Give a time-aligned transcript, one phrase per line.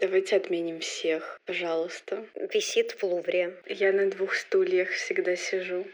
[0.00, 2.24] Давайте отменим всех, пожалуйста.
[2.54, 3.54] Висит в Лувре.
[3.66, 5.84] Я на двух стульях всегда сижу.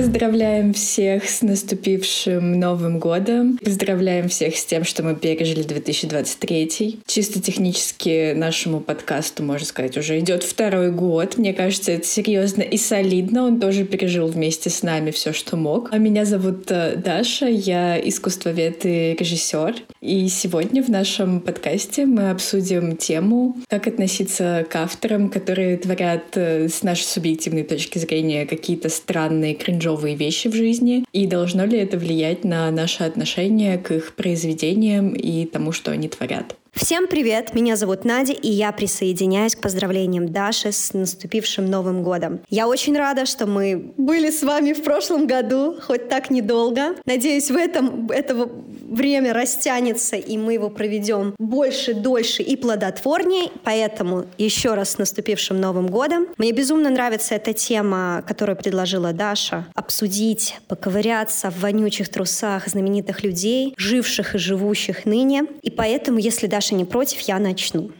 [0.00, 3.58] Поздравляем всех с наступившим Новым годом.
[3.62, 7.00] Поздравляем всех с тем, что мы пережили 2023.
[7.06, 11.36] Чисто технически нашему подкасту, можно сказать, уже идет второй год.
[11.36, 13.44] Мне кажется, это серьезно и солидно.
[13.44, 15.90] Он тоже пережил вместе с нами все, что мог.
[15.92, 19.74] А меня зовут э, Даша, я искусствовед и режиссер.
[20.00, 26.70] И сегодня в нашем подкасте мы обсудим тему, как относиться к авторам, которые творят э,
[26.70, 31.78] с нашей субъективной точки зрения какие-то странные кринжовые кринжовые вещи в жизни, и должно ли
[31.78, 36.56] это влиять на наше отношение к их произведениям и тому, что они творят.
[36.72, 37.52] Всем привет!
[37.52, 42.40] Меня зовут Надя, и я присоединяюсь к поздравлениям Даши с наступившим Новым годом.
[42.48, 46.94] Я очень рада, что мы были с вами в прошлом году, хоть так недолго.
[47.04, 48.50] Надеюсь, в этом этого
[48.90, 53.50] время растянется, и мы его проведем больше, дольше и плодотворнее.
[53.64, 56.28] Поэтому еще раз с наступившим Новым годом.
[56.38, 59.66] Мне безумно нравится эта тема, которую предложила Даша.
[59.74, 65.46] Обсудить, поковыряться в вонючих трусах знаменитых людей, живших и живущих ныне.
[65.62, 67.90] И поэтому, если Даша не против, я начну.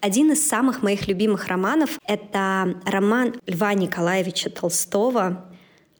[0.00, 5.44] Один из самых моих любимых романов— это роман Льва Николаевича Толстого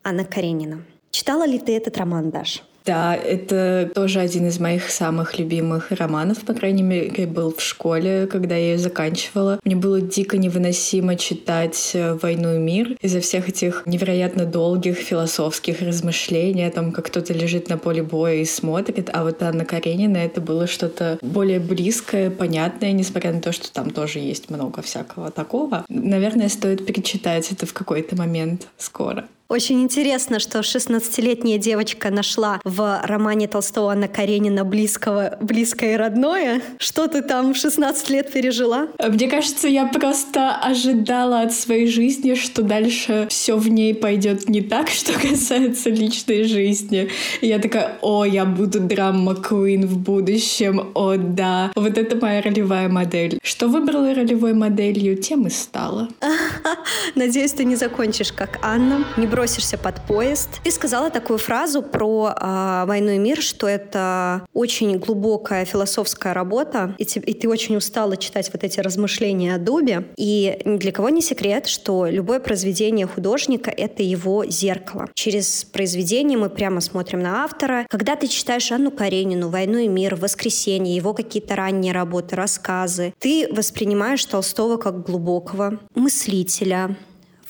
[0.05, 0.85] «Анна Каренина».
[1.11, 2.61] Читала ли ты этот роман, Даша?
[2.85, 8.27] Да, это тоже один из моих самых любимых романов, по крайней мере, был в школе,
[8.27, 9.59] когда я ее заканчивала.
[9.65, 15.81] Мне было дико невыносимо читать э, «Войну и мир» из-за всех этих невероятно долгих философских
[15.81, 20.19] размышлений о том, как кто-то лежит на поле боя и смотрит, а вот Анна Каренина
[20.19, 25.31] это было что-то более близкое, понятное, несмотря на то, что там тоже есть много всякого
[25.31, 25.85] такого.
[25.89, 29.25] Наверное, стоит перечитать это в какой-то момент скоро.
[29.49, 36.63] Очень интересно, что 16-летняя девочка нашла в романе Толстого Анна Каренина близкого, близкое и родное.
[36.79, 38.89] Что ты там в 16 лет пережила?
[38.99, 44.63] Мне кажется, я просто ожидала от своей жизни, что дальше все в ней пойдет не
[44.63, 47.11] так, что касается личной жизни.
[47.43, 51.71] И я такая, о, я буду драма Куин в будущем, о, да.
[51.75, 53.39] Вот это моя ролевая модель.
[53.43, 56.09] Что выбрала ролевой моделью, тем и стала.
[57.15, 60.49] Надеюсь, ты не закончишь как Анна, не бросишься под поезд.
[60.63, 66.95] Ты сказала такую фразу про э, «Войну и мир», что это очень глубокая философская работа,
[66.99, 70.05] и, и ты очень устала читать вот эти размышления о дубе.
[70.17, 75.09] И ни для кого не секрет, что любое произведение художника— это его зеркало.
[75.15, 77.87] Через произведение мы прямо смотрим на автора.
[77.91, 83.49] Когда ты читаешь Анну Каренину, «Войну и мир», «Воскресенье», его какие-то ранние работы, рассказы, ты
[83.51, 86.97] воспринимаешь Толстого как глубокого мыслителя,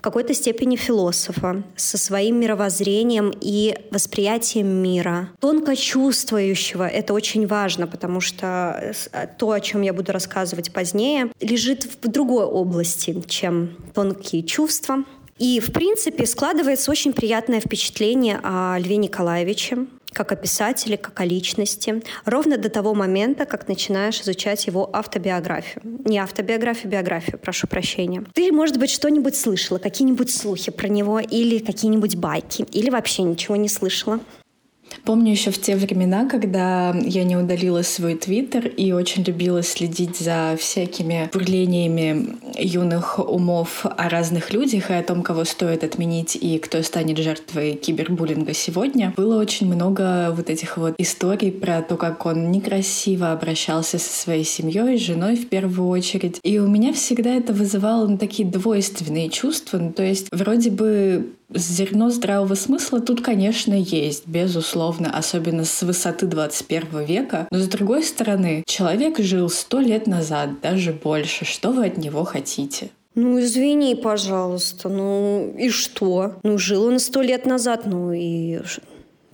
[0.05, 5.31] какой-то степени философа со своим мировоззрением и восприятием мира.
[5.41, 11.33] Тонко чувствующего— это очень важно, потому что э, то, о чем я буду рассказывать позднее,
[11.41, 15.05] лежит в другой области, чем тонкие чувства.
[15.39, 21.25] И, в принципе, складывается очень приятное впечатление о Льве Николаевиче, как о писателе, как о
[21.25, 25.83] личности, ровно до того момента, как начинаешь изучать его автобиографию.
[26.05, 28.25] Не автобиографию, биографию, прошу прощения.
[28.33, 33.57] Ты, может быть, что-нибудь слышала, какие-нибудь слухи про него или какие-нибудь байки, или вообще ничего
[33.57, 34.21] не слышала?
[35.05, 40.19] Помню еще в те времена, когда я не удалила свой твиттер и очень любила следить
[40.19, 46.59] за всякими бурлениями юных умов о разных людях и о том, кого стоит отменить и
[46.59, 49.13] кто станет жертвой кибербуллинга сегодня.
[49.17, 54.45] Было очень много вот этих вот историй про то, как он некрасиво обращался со своей
[54.45, 56.41] семьей, женой в первую очередь.
[56.43, 59.79] И у меня всегда это вызывало ну, такие двойственные чувства.
[59.79, 66.27] Ну, то есть вроде бы Зерно здравого смысла тут, конечно, есть, безусловно, особенно с высоты
[66.27, 67.47] 21 века.
[67.51, 71.45] Но с другой стороны, человек жил сто лет назад, даже больше.
[71.45, 72.91] Что вы от него хотите?
[73.15, 76.35] Ну, извини, пожалуйста, ну и что?
[76.43, 78.59] Ну, жил он сто лет назад, ну и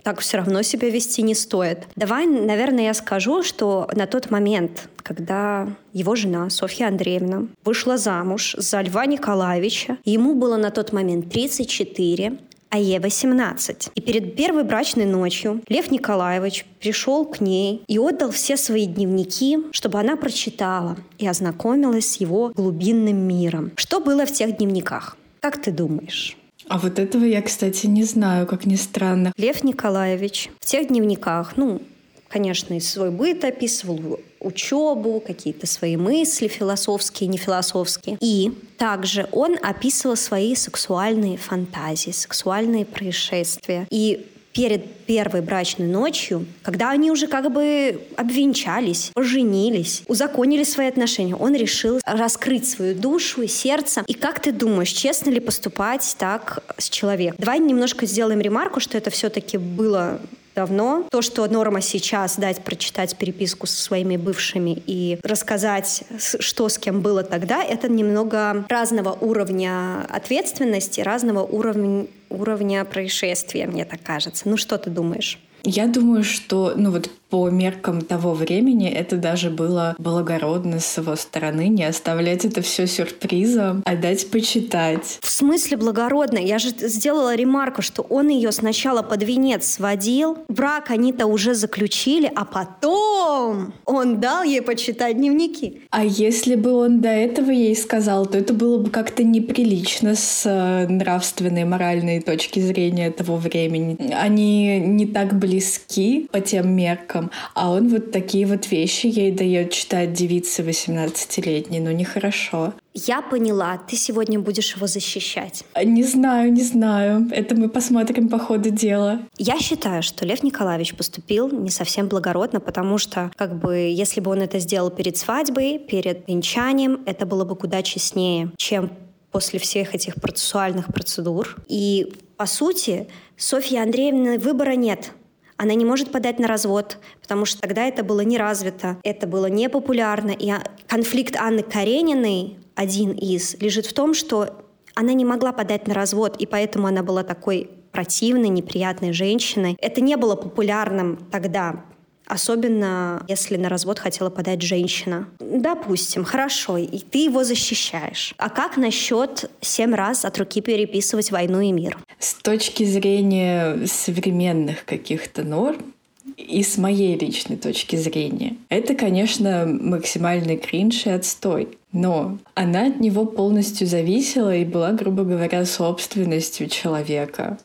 [0.03, 1.87] так все равно себя вести не стоит.
[1.97, 8.55] Давай, наверное, я скажу, что на тот момент, когда его жена Софья Андреевна вышла замуж
[8.59, 12.39] за Льва Николаевича, ему было на тот момент 34,
[12.71, 13.91] а ей 18.
[13.95, 19.59] И перед первой брачной ночью Лев Николаевич пришел к ней и отдал все свои дневники,
[19.73, 23.73] чтобы она прочитала и ознакомилась с его глубинным миром.
[23.77, 25.17] Что было в тех дневниках?
[25.41, 26.37] Как ты думаешь?
[26.71, 29.33] А вот этого я, кстати, не знаю, как ни странно.
[29.37, 31.83] Лев Николаевич в тех дневниках, ну,
[32.29, 38.19] конечно, и свой быт описывал, учебу, какие-то свои мысли философские, нефилософские.
[38.21, 43.89] И также он описывал свои сексуальные фантазии, сексуальные происшествия.
[43.91, 51.37] И перед первой брачной ночью, когда они уже как бы обвенчались, поженились, узаконили свои отношения,
[51.37, 54.03] он решил раскрыть свою душу и сердце.
[54.07, 57.37] И как ты думаешь, честно ли поступать так с человеком?
[57.39, 60.21] Давай немножко сделаем ремарку, что это все-таки было
[60.55, 61.07] давно.
[61.11, 67.01] То, что норма сейчас дать прочитать переписку со своими бывшими и рассказать, что с кем
[67.01, 74.49] было тогда, это немного разного уровня ответственности, разного уровня, уровня происшествия, мне так кажется.
[74.49, 75.39] Ну что ты думаешь?
[75.63, 81.17] Я думаю, что, ну вот по меркам того времени это даже было благородно с его
[81.17, 85.19] стороны не оставлять это все сюрпризом, а дать почитать.
[85.21, 86.39] В смысле благородно?
[86.39, 92.31] Я же сделала ремарку, что он ее сначала под венец сводил, брак они-то уже заключили,
[92.35, 95.83] а потом он дал ей почитать дневники.
[95.91, 100.43] А если бы он до этого ей сказал, то это было бы как-то неприлично с
[100.47, 103.97] э, нравственной, моральной точки зрения того времени.
[104.13, 109.33] Они не так близки по тем меркам, ребенком, а он вот такие вот вещи ей
[109.33, 112.75] дает читать девице 18-летней, ну нехорошо.
[112.93, 115.65] Я поняла, ты сегодня будешь его защищать.
[115.85, 117.29] Не знаю, не знаю.
[117.31, 119.21] Это мы посмотрим по ходу дела.
[119.39, 124.33] Я считаю, что Лев Николаевич поступил не совсем благородно, потому что, как бы, если бы
[124.33, 128.91] он это сделал перед свадьбой, перед венчанием, это было бы куда честнее, чем
[129.31, 131.57] после всех этих процессуальных процедур.
[131.69, 133.07] И, по сути,
[133.37, 135.13] Софья Андреевна выбора нет
[135.61, 139.45] она не может подать на развод, потому что тогда это было не развито, это было
[139.45, 140.31] не популярно.
[140.31, 140.51] И
[140.87, 144.65] конфликт Анны Карениной, один из, лежит в том, что
[144.95, 149.77] она не могла подать на развод, и поэтому она была такой противной, неприятной женщиной.
[149.83, 151.85] Это не было популярным тогда.
[152.31, 155.27] Особенно, если на развод хотела подать женщина.
[155.41, 158.35] Допустим, хорошо, и ты его защищаешь.
[158.39, 161.99] А как насчет семь раз от руки переписывать «Войну и мир»?
[162.21, 165.93] С точки зрения современных каких-то норм,
[166.37, 168.57] и с моей личной точки зрения.
[168.69, 171.79] Это, конечно, максимальный кринж и отстой.
[171.93, 177.59] Но она от него полностью зависела и была, грубо говоря, собственностью человека,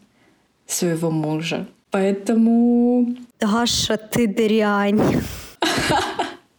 [0.66, 1.68] своего мужа.
[1.92, 3.16] Поэтому...
[3.40, 5.02] Даша, ты дрянь.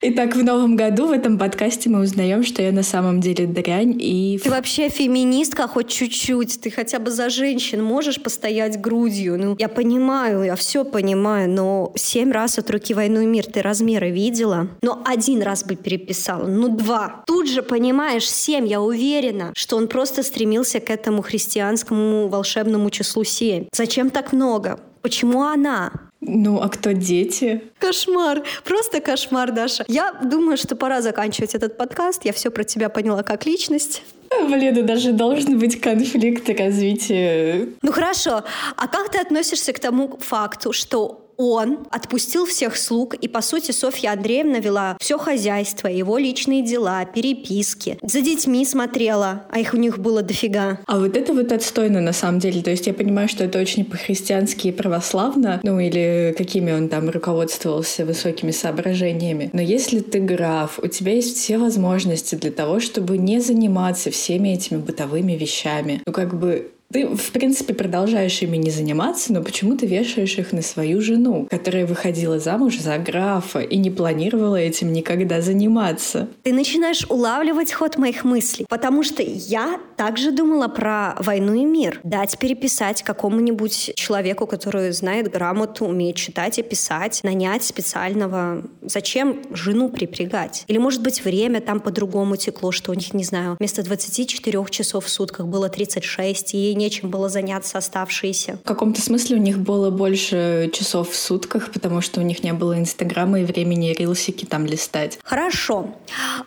[0.03, 3.97] Итак, в новом году в этом подкасте мы узнаем, что я на самом деле дрянь
[3.99, 4.39] и...
[4.45, 6.61] Ты вообще феминистка хоть чуть-чуть.
[6.61, 9.39] Ты хотя бы за женщин можешь постоять грудью.
[9.39, 13.63] Ну, я понимаю, я все понимаю, но семь раз от руки «Войну и мир» ты
[13.63, 14.69] размеры видела?
[14.83, 17.25] Но один раз бы переписала, ну два.
[17.27, 23.25] Тут же, понимаешь, семь, я уверена, что он просто стремился к этому христианскому волшебному числу
[23.25, 23.65] семь.
[23.73, 24.79] Зачем так много?
[25.01, 26.06] Почему она?
[26.21, 27.63] Ну, а кто дети?
[27.79, 28.43] Кошмар.
[28.65, 29.85] Просто кошмар, Даша.
[29.89, 32.25] Я думаю, что пора заканчивать этот подкаст.
[32.25, 34.03] Я все про тебя поняла как личность.
[34.49, 37.69] Блин, ну даже должен быть конфликт развития.
[37.83, 38.43] Ну хорошо.
[38.77, 43.71] А как ты относишься к тому факту, что он отпустил всех слуг, и, по сути,
[43.71, 47.99] Софья Андреевна вела все хозяйство, его личные дела, переписки.
[48.03, 50.79] За детьми смотрела, а их у них было дофига.
[50.87, 52.63] А вот это вот отстойно на самом деле.
[52.63, 57.11] То есть я понимаю, что это очень по-христиански и православно, ну или какими он там
[57.11, 59.51] руководствовался высокими соображениями.
[59.53, 64.51] Но если ты граф, у тебя есть все возможности для того, чтобы не заниматься всеми
[64.51, 66.03] этими бытовыми вещами.
[66.07, 70.63] Ну как бы ты, в принципе, продолжаешь ими не заниматься, но почему-то вешаешь их на
[70.63, 76.29] свою жену, которая выходила замуж за графа и не планировала этим никогда заниматься.
[76.43, 82.01] Ты начинаешь улавливать ход моих мыслей, потому что я также думала про войну и мир.
[82.05, 88.63] Дать переписать какому-нибудь человеку, который знает грамоту, умеет читать и писать, нанять специального.
[88.83, 90.65] Зачем жену припрягать?
[90.69, 95.05] Или, может быть, время там по-другому текло, что у них, не знаю, вместо 24 часов
[95.05, 98.59] в сутках было 36, и ей нечем было заняться оставшиеся.
[98.63, 102.53] В каком-то смысле у них было больше часов в сутках, потому что у них не
[102.53, 105.19] было Инстаграма и времени рилсики там листать.
[105.23, 105.95] Хорошо.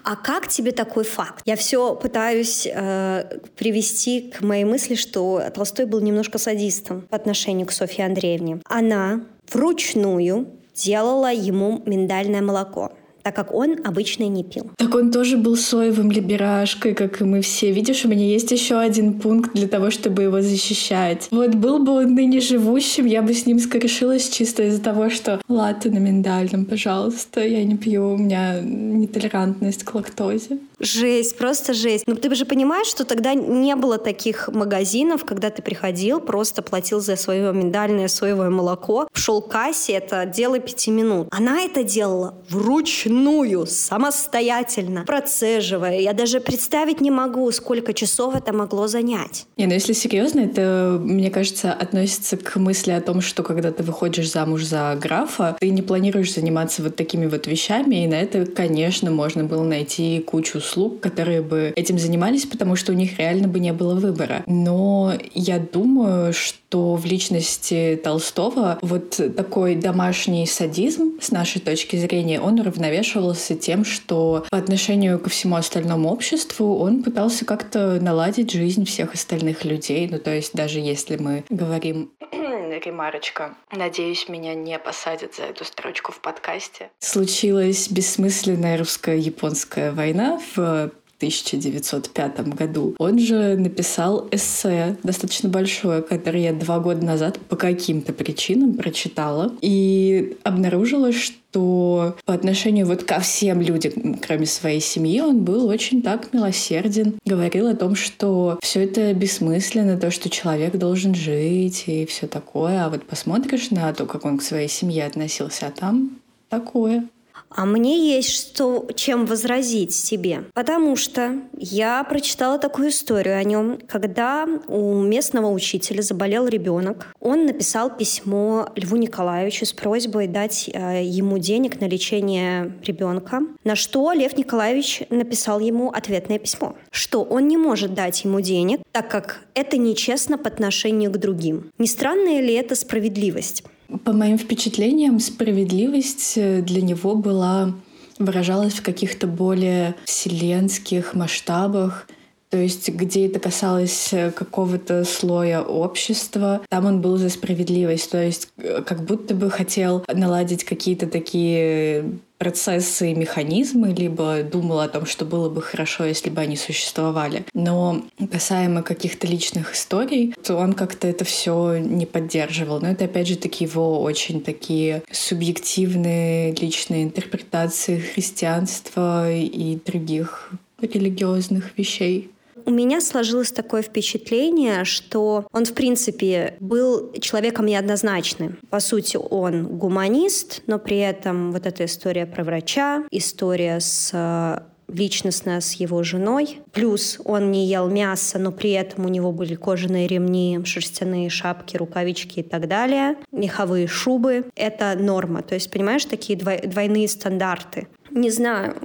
[0.03, 1.41] А как тебе такой факт?
[1.45, 7.67] Я все пытаюсь э, привести к моей мысли, что Толстой был немножко садистом по отношению
[7.67, 8.61] к Софье Андреевне.
[8.65, 9.21] Она
[9.51, 14.71] вручную делала ему миндальное молоко так как он обычно не пил.
[14.77, 17.71] Так он тоже был соевым либерашкой, как и мы все.
[17.71, 21.27] Видишь, у меня есть еще один пункт для того, чтобы его защищать.
[21.31, 25.41] Вот был бы он ныне живущим, я бы с ним скорешилась чисто из-за того, что
[25.47, 30.59] латте на миндальном, пожалуйста, я не пью, у меня нетолерантность к лактозе.
[30.79, 32.05] Жесть, просто жесть.
[32.07, 37.01] Но ты же понимаешь, что тогда не было таких магазинов, когда ты приходил, просто платил
[37.01, 41.27] за свое миндальное соевое молоко, шел к кассе, это дело пяти минут.
[41.31, 45.99] Она это делала вручную вручную, самостоятельно, процеживая.
[45.99, 49.45] Я даже представить не могу, сколько часов это могло занять.
[49.57, 53.83] Не, ну если серьезно, это, мне кажется, относится к мысли о том, что когда ты
[53.83, 58.45] выходишь замуж за графа, ты не планируешь заниматься вот такими вот вещами, и на это,
[58.45, 63.47] конечно, можно было найти кучу услуг, которые бы этим занимались, потому что у них реально
[63.47, 64.43] бы не было выбора.
[64.47, 72.39] Но я думаю, что в личности Толстого вот такой домашний садизм, с нашей точки зрения,
[72.39, 78.85] он уравновешивался тем, что по отношению ко всему остальному обществу он пытался как-то наладить жизнь
[78.85, 80.07] всех остальных людей.
[80.09, 82.11] Ну, то есть даже если мы говорим
[82.79, 83.55] ремарочка.
[83.71, 86.89] Надеюсь, меня не посадят за эту строчку в подкасте.
[86.99, 92.95] Случилась бессмысленная русско-японская война в 1905 году.
[92.97, 99.53] Он же написал эссе достаточно большое, которое я два года назад по каким-то причинам прочитала
[99.61, 106.01] и обнаружила, что по отношению вот ко всем людям, кроме своей семьи, он был очень
[106.01, 107.15] так милосерден.
[107.25, 112.85] Говорил о том, что все это бессмысленно, то, что человек должен жить и все такое.
[112.85, 117.07] А вот посмотришь на то, как он к своей семье относился, а там такое.
[117.49, 120.43] А мне есть что, чем возразить себе.
[120.53, 127.07] Потому что я прочитала такую историю о нем, когда у местного учителя заболел ребенок.
[127.19, 133.75] Он написал письмо Льву Николаевичу с просьбой дать э, ему денег на лечение ребенка, на
[133.75, 139.09] что Лев Николаевич написал ему ответное письмо, что он не может дать ему денег, так
[139.09, 141.71] как это нечестно по отношению к другим.
[141.77, 143.63] Не странная ли это справедливость?
[144.03, 147.73] По моим впечатлениям, справедливость э, для него была
[148.19, 152.07] выражалась в каких-то более вселенских масштабах,
[152.49, 158.09] то есть где это касалось э, какого-то слоя общества, там он был за справедливость.
[158.09, 164.79] То есть э, как будто бы хотел наладить какие-то такие процессы и механизмы, либо думал
[164.79, 167.45] о том, что было бы хорошо, если бы они существовали.
[167.53, 172.79] Но касаемо каких-то личных историй, то он как-то это все не поддерживал.
[172.79, 181.77] Но это опять же таки его очень такие субъективные личные интерпретации христианства и других религиозных
[181.77, 182.31] вещей.
[182.69, 188.59] У меня сложилось такое впечатление, что он, в принципе, был человеком неоднозначным.
[188.69, 194.59] По сути, он гуманист, но при этом вот эта история про врача, история с э,
[194.93, 196.61] личностно с его женой.
[196.71, 201.77] Плюс он не ел мясо, но при этом у него были кожаные ремни, шерстяные шапки,
[201.77, 204.45] рукавички и так далее, меховые шубы.
[204.55, 205.41] Это норма.
[205.41, 207.87] То есть, понимаешь, такие двойные стандарты.
[208.11, 208.75] Не знаю,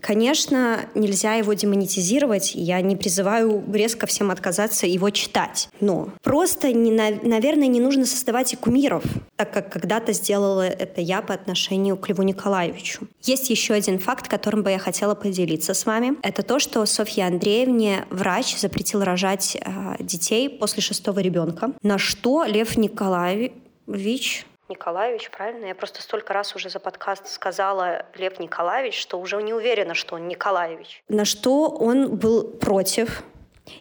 [0.00, 2.52] Конечно, нельзя его демонетизировать.
[2.54, 5.68] Я не призываю резко всем отказаться его читать.
[5.80, 9.02] Но просто, не, наверное, не нужно создавать и кумиров,
[9.36, 13.08] так как когда-то сделала это я по отношению к Льву Николаевичу.
[13.22, 16.16] Есть еще один факт, которым бы я хотела поделиться с вами.
[16.22, 22.44] Это то, что Софья Андреевне врач запретил рожать э, детей после шестого ребенка, на что
[22.44, 25.66] Лев Николаевич Николаевич, правильно?
[25.66, 30.16] Я просто столько раз уже за подкаст сказала Лев Николаевич, что уже не уверена, что
[30.16, 31.04] он Николаевич.
[31.08, 33.22] На что он был против,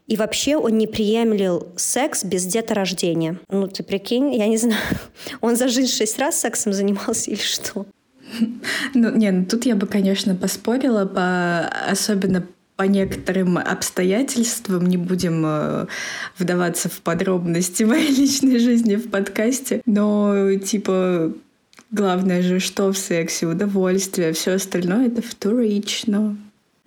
[0.06, 3.40] и вообще он не приемлил секс без деторождения.
[3.50, 4.82] Ну, ты прикинь, я не знаю,
[5.42, 7.86] он за жизнь шесть раз сексом занимался или что?
[8.94, 15.44] Ну, не, ну тут я бы, конечно, поспорила, по, особенно по некоторым обстоятельствам, не будем
[15.46, 15.86] э,
[16.38, 21.34] вдаваться в подробности моей личной жизни в подкасте, но типа
[21.92, 26.36] главное же, что в сексе, удовольствие, все остальное это вторично.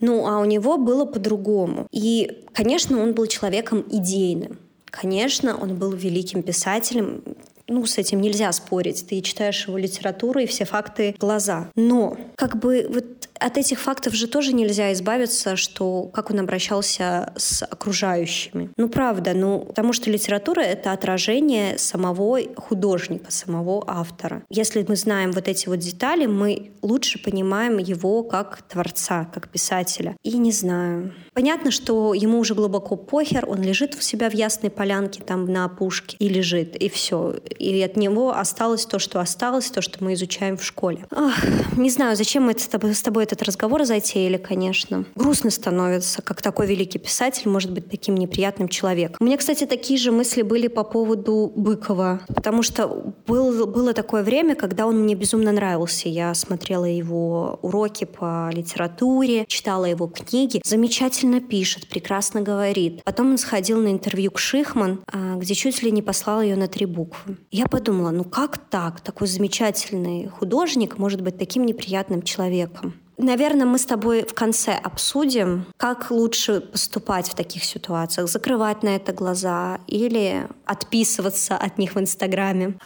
[0.01, 1.87] Ну, а у него было по-другому.
[1.91, 4.59] И, конечно, он был человеком идейным.
[4.85, 7.23] Конечно, он был великим писателем,
[7.69, 9.07] ну, с этим нельзя спорить.
[9.09, 11.69] Ты читаешь его литературу и все факты глаза.
[11.75, 17.33] Но как бы вот от этих фактов же тоже нельзя избавиться, что как он обращался
[17.37, 18.71] с окружающими.
[18.77, 24.43] Ну, правда, ну, потому что литература— это отражение самого художника, самого автора.
[24.51, 30.17] Если мы знаем вот эти вот детали, мы лучше понимаем его как творца, как писателя.
[30.23, 31.13] И не знаю.
[31.35, 35.67] Понятно, что ему уже глубоко похер, он лежит у себя в ясной полянке там на
[35.67, 37.35] опушке и лежит, и все.
[37.59, 41.05] И от него осталось то, что осталось, то, что мы изучаем в школе.
[41.11, 41.45] Ах,
[41.77, 42.63] не знаю, зачем мы это
[42.95, 45.05] с тобой этот разговор затеяли, конечно.
[45.15, 49.17] Грустно становится, как такой великий писатель может быть таким неприятным человеком.
[49.21, 54.23] У меня, кстати, такие же мысли были по поводу Быкова, потому что был, было такое
[54.23, 56.09] время, когда он мне безумно нравился.
[56.09, 60.61] Я смотрела его уроки по литературе, читала его книги.
[60.65, 63.03] Замечательно пишет, прекрасно говорит.
[63.05, 66.69] Потом он сходил на интервью к Шихман, а, где чуть ли не послал ее на
[66.69, 67.39] три буквы.
[67.51, 69.01] Я подумала, ну как так?
[69.01, 72.95] Такой замечательный художник может быть таким неприятным человеком.
[73.19, 78.29] Наверное, мы с тобой в конце обсудим, как лучше поступать в таких ситуациях.
[78.29, 82.79] Закрывать на это глаза или отписываться от них в Инстаграме.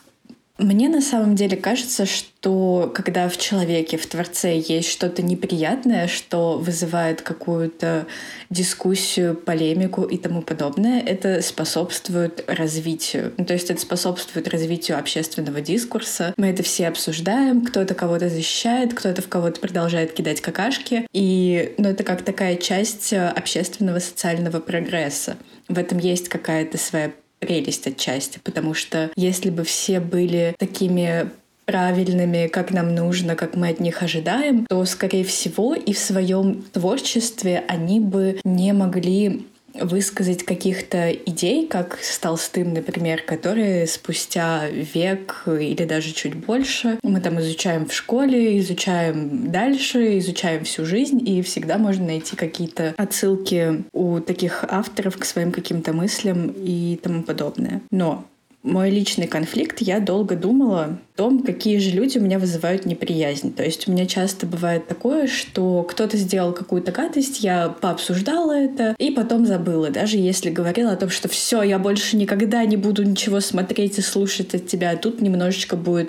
[0.60, 6.58] Мне на самом деле кажется, что когда в человеке, в Творце есть что-то неприятное, что
[6.58, 8.06] вызывает какую-то
[8.50, 13.32] дискуссию, полемику и тому подобное, это способствует развитию.
[13.38, 16.34] Ну, то есть это способствует развитию общественного дискурса.
[16.36, 21.06] Мы это все обсуждаем, кто-то кого-то защищает, кто-то в кого-то продолжает кидать какашки.
[21.14, 25.38] И ну, это как такая часть общественного социального прогресса.
[25.68, 31.30] В этом есть какая-то своя прелесть отчасти, потому что если бы все были такими
[31.64, 36.62] правильными, как нам нужно, как мы от них ожидаем, то, скорее всего, и в своем
[36.72, 45.44] творчестве они бы не могли высказать каких-то идей, как с Толстым, например, которые спустя век
[45.46, 51.42] или даже чуть больше мы там изучаем в школе, изучаем дальше, изучаем всю жизнь, и
[51.42, 57.82] всегда можно найти какие-то отсылки у таких авторов к своим каким-то мыслям и тому подобное.
[57.90, 58.24] Но
[58.62, 63.52] мой личный конфликт, я долго думала, том, какие же люди у меня вызывают неприязнь.
[63.52, 68.94] То есть у меня часто бывает такое, что кто-то сделал какую-то гадость, я пообсуждала это
[68.96, 69.90] и потом забыла.
[69.90, 74.00] Даже если говорила о том, что все, я больше никогда не буду ничего смотреть и
[74.00, 74.96] слушать от тебя.
[74.96, 76.08] Тут немножечко будет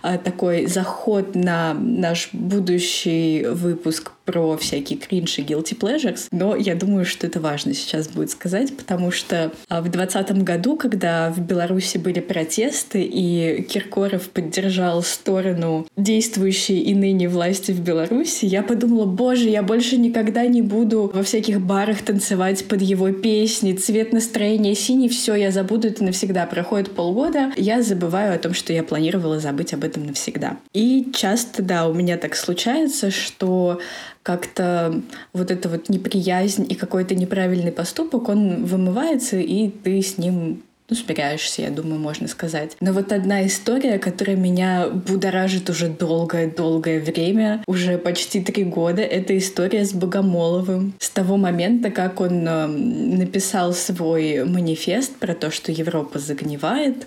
[0.00, 6.74] а, такой заход на наш будущий выпуск про всякие кринж и guilty pleasures, но я
[6.74, 11.40] думаю, что это важно сейчас будет сказать, потому что а, в 2020 году, когда в
[11.40, 18.62] Беларуси были протесты, и Киркоров поддержал поддержал сторону действующей и ныне власти в Беларуси, я
[18.62, 24.12] подумала, боже, я больше никогда не буду во всяких барах танцевать под его песни, цвет
[24.12, 26.46] настроения синий, все, я забуду это навсегда.
[26.46, 30.58] Проходит полгода, я забываю о том, что я планировала забыть об этом навсегда.
[30.72, 33.80] И часто, да, у меня так случается, что
[34.22, 35.02] как-то
[35.32, 40.62] вот эта вот неприязнь и какой-то неправильный поступок, он вымывается, и ты с ним
[40.92, 42.76] ну, смиряешься, я думаю, можно сказать.
[42.80, 49.36] Но вот одна история, которая меня будоражит уже долгое-долгое время, уже почти три года, это
[49.38, 50.92] история с Богомоловым.
[50.98, 57.06] С того момента, как он э, написал свой манифест про то, что Европа загнивает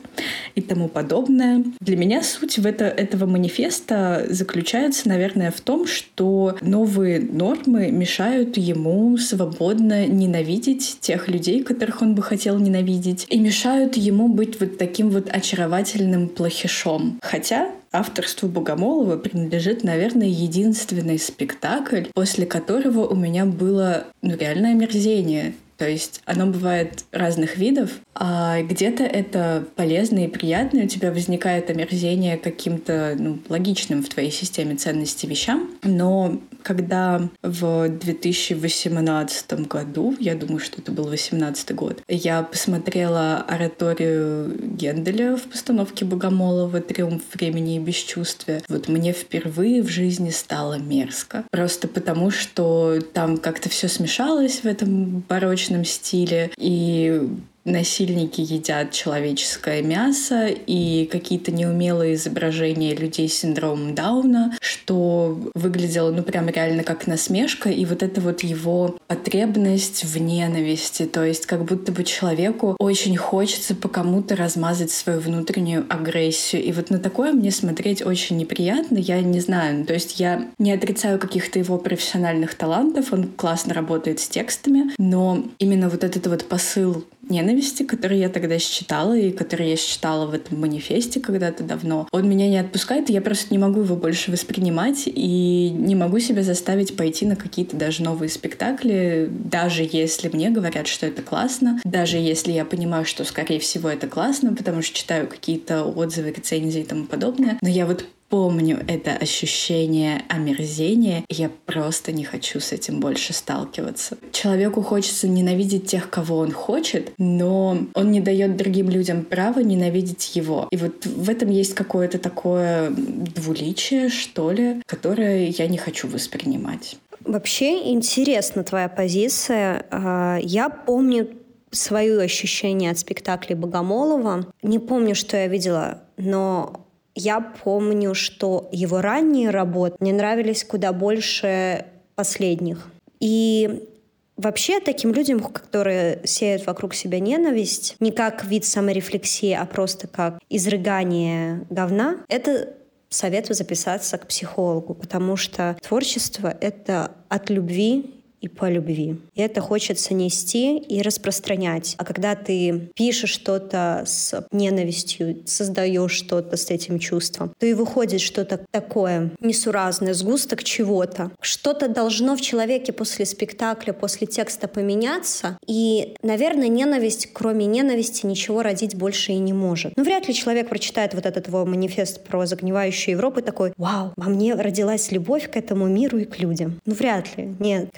[0.55, 1.63] и тому подобное.
[1.79, 8.57] Для меня суть в это, этого манифеста заключается, наверное, в том, что новые нормы мешают
[8.57, 14.59] ему свободно ненавидеть тех людей, которых он бы хотел ненавидеть, и мешают мешают ему быть
[14.59, 17.19] вот таким вот очаровательным плохишом.
[17.21, 25.53] Хотя авторству Богомолова принадлежит, наверное, единственный спектакль, после которого у меня было ну, реальное омерзение.
[25.77, 31.69] То есть оно бывает разных видов, а где-то это полезно и приятно, у тебя возникает
[31.69, 40.35] омерзение каким-то ну, логичным в твоей системе ценностей вещам, но когда в 2018 году, я
[40.35, 47.75] думаю, что это был 18 год, я посмотрела ораторию Генделя в постановке Богомолова «Триумф времени
[47.75, 51.43] и бесчувствия», вот мне впервые в жизни стало мерзко.
[51.51, 57.29] Просто потому, что там как-то все смешалось в этом барочном стиле, и
[57.65, 66.21] насильники едят человеческое мясо и какие-то неумелые изображения людей с синдромом Дауна, что выглядело, ну,
[66.23, 71.65] прям реально как насмешка, и вот это вот его потребность в ненависти, то есть как
[71.65, 77.33] будто бы человеку очень хочется по кому-то размазать свою внутреннюю агрессию, и вот на такое
[77.33, 82.53] мне смотреть очень неприятно, я не знаю, то есть я не отрицаю каких-то его профессиональных
[82.53, 88.29] талантов, он классно работает с текстами, но именно вот этот вот посыл ненависти, который я
[88.29, 93.09] тогда считала и который я считала в этом манифесте когда-то давно, он меня не отпускает,
[93.09, 97.35] и я просто не могу его больше воспринимать и не могу себя заставить пойти на
[97.35, 103.05] какие-то даже новые спектакли, даже если мне говорят, что это классно, даже если я понимаю,
[103.05, 107.57] что, скорее всего, это классно, потому что читаю какие-то отзывы, рецензии и тому подобное.
[107.61, 108.05] Но я вот
[108.35, 114.17] помню это ощущение омерзения, я просто не хочу с этим больше сталкиваться.
[114.33, 120.35] Человеку хочется ненавидеть тех, кого он хочет, но он не дает другим людям права ненавидеть
[120.35, 120.67] его.
[120.69, 126.97] И вот в этом есть какое-то такое двуличие, что ли, которое я не хочу воспринимать.
[127.21, 129.85] Вообще интересна твоя позиция.
[129.91, 131.29] А, я помню
[131.71, 134.45] свое ощущение от спектакля Богомолова.
[134.61, 136.84] Не помню, что я видела, но
[137.15, 142.87] я помню, что его ранние работы мне нравились куда больше последних.
[143.19, 143.89] И
[144.37, 150.39] Вообще, таким людям, которые сеют вокруг себя ненависть, не как вид саморефлексии, а просто как
[150.49, 152.73] изрыгание говна, это
[153.07, 158.13] советую записаться к психологу, потому что творчество— это от любви
[158.45, 159.17] и по любви.
[159.33, 161.95] И это хочется нести и распространять.
[161.97, 168.21] А когда ты пишешь что-то с ненавистью, создаешь что-то с этим чувством, то и выходит
[168.21, 171.31] что-то такое несуразное, сгусток чего-то.
[171.41, 175.57] Что-то должно в человеке после спектакля, после текста поменяться.
[175.65, 179.93] И, наверное, ненависть, кроме ненависти, ничего родить больше и не может.
[179.97, 184.29] Ну, вряд ли человек прочитает вот этот твой манифест про загнивающую Европу такой, вау, во
[184.29, 186.79] мне родилась любовь к этому миру и к людям.
[186.85, 187.55] Ну, вряд ли.
[187.59, 187.89] Нет.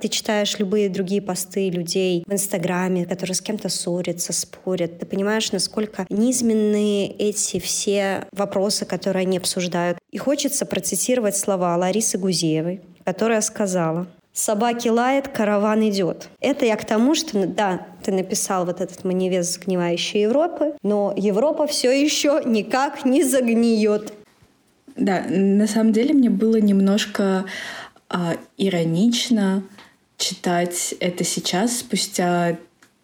[0.00, 5.52] Ты читаешь любые другие посты людей в Инстаграме, которые с кем-то ссорятся, спорят, ты понимаешь,
[5.52, 9.98] насколько низменные эти все вопросы, которые они обсуждают.
[10.10, 16.28] И хочется процитировать слова Ларисы Гузеевой, которая сказала, Собаки лает, караван идет.
[16.40, 21.66] Это я к тому, что, да, ты написал вот этот манифест загнивающей Европы, но Европа
[21.66, 24.14] все еще никак не загниет.
[24.96, 27.44] Да, на самом деле мне было немножко
[28.12, 29.62] а, иронично
[30.18, 32.58] читать это сейчас, спустя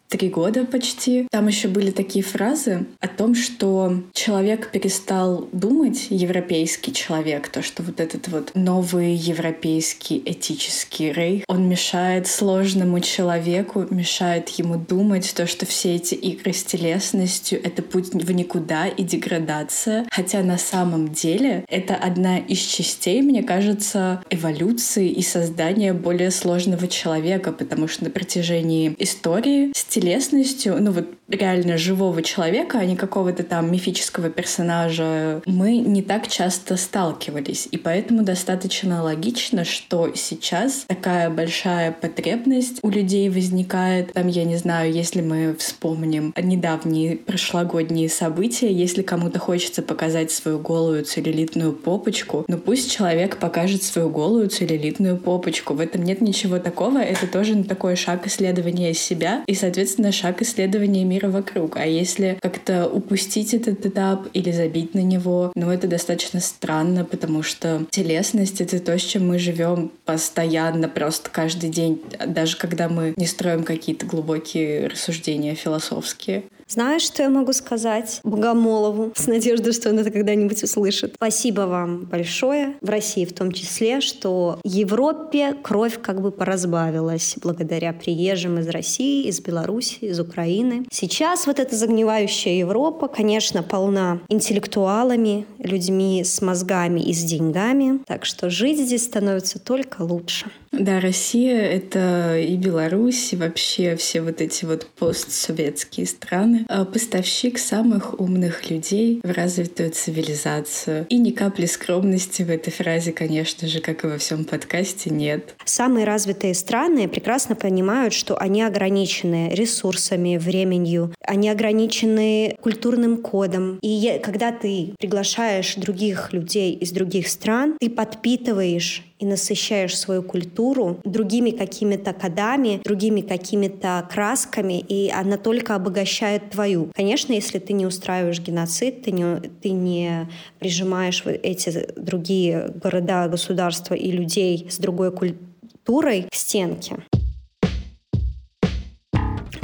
[0.09, 1.27] три года почти.
[1.31, 7.83] Там еще были такие фразы о том, что человек перестал думать, европейский человек, то, что
[7.83, 15.45] вот этот вот новый европейский этический рейх, он мешает сложному человеку, мешает ему думать то,
[15.45, 20.07] что все эти игры с телесностью— это путь в никуда и деградация.
[20.11, 26.87] Хотя на самом деле это одна из частей, мне кажется, эволюции и создания более сложного
[26.87, 32.95] человека, потому что на протяжении истории с телесностью, ну вот реально живого человека, а не
[32.95, 37.67] какого-то там мифического персонажа, мы не так часто сталкивались.
[37.71, 44.13] И поэтому достаточно логично, что сейчас такая большая потребность у людей возникает.
[44.13, 50.59] Там, я не знаю, если мы вспомним недавние прошлогодние события, если кому-то хочется показать свою
[50.59, 55.73] голую целлюлитную попочку, ну пусть человек покажет свою голую целлюлитную попочку.
[55.73, 56.99] В этом нет ничего такого.
[56.99, 61.77] Это тоже такой шаг исследования себя и, соответственно, шаг исследования мира вокруг.
[61.77, 67.43] А если как-то упустить этот этап или забить на него, ну, это достаточно странно, потому
[67.43, 73.13] что телесность— это то, с чем мы живем постоянно, просто каждый день, даже когда мы
[73.17, 76.43] не строим какие-то глубокие рассуждения философские.
[76.69, 81.13] Знаешь, что я могу сказать Богомолову с надеждой, что он это когда-нибудь услышит?
[81.15, 87.91] Спасибо вам большое, в России в том числе, что Европе кровь как бы поразбавилась благодаря
[87.91, 90.85] приезжим из России, из Беларуси, из Украины.
[90.91, 98.25] Сейчас вот эта загнивающая Европа, конечно, полна интеллектуалами, людьми с мозгами и с деньгами, так
[98.25, 100.51] что жить здесь становится только лучше.
[100.71, 106.58] Да, Россия— это и Беларусь, и вообще все вот эти вот постсоветские страны.
[106.67, 111.05] А поставщик самых умных людей в развитую цивилизацию.
[111.09, 115.55] И ни капли скромности в этой фразе, конечно же, как и во всем подкасте, нет.
[115.65, 123.79] Самые развитые страны прекрасно понимают, что они ограничены ресурсами, временью, они ограничены культурным кодом.
[123.81, 130.99] И когда ты приглашаешь других людей из других стран, ты подпитываешь и насыщаешь свою культуру
[131.03, 136.89] другими какими-то кодами, другими какими-то красками, и она только обогащает твою.
[136.95, 140.29] Конечно, если ты не устраиваешь геноцид, ты не, ты не
[140.59, 146.97] прижимаешь эти другие города, государства и людей с другой культурой к стенке.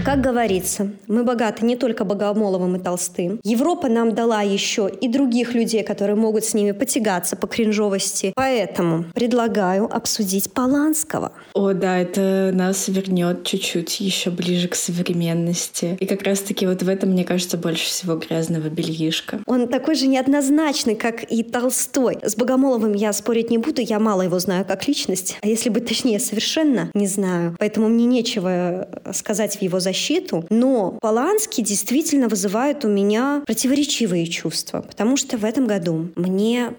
[0.06, 3.39] Как говорится, мы богаты не только Богомоловым и Толстым.
[3.44, 8.32] Европа нам дала еще и других людей, которые могут с ними потягаться по кринжовости.
[8.36, 11.32] Поэтому предлагаю обсудить Поланского.
[11.56, 15.98] О, да, это нас вернет чуть-чуть еще ближе к современности.
[16.00, 19.39] И как раз-таки вот в этом, мне кажется, больше всего грязного бельишка.
[19.48, 22.20] Он такой же неоднозначный, как и Толстой.
[22.22, 25.39] С Богомоловым я спорить не буду, я мало его знаю как личность.
[25.41, 27.56] А если быть точнее, совершенно не знаю.
[27.58, 34.27] Поэтому мне нечего сказать в его защиту защиту, но Поланский действительно вызывает у меня противоречивые
[34.27, 36.73] чувства, потому что в этом году мне